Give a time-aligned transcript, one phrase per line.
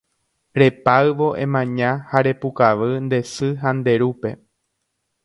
[0.61, 4.29] Repáyvo emaña ha repukavy nde sy ha nde rúpe